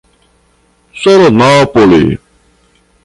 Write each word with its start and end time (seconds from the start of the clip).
Solonópole 1.01 2.09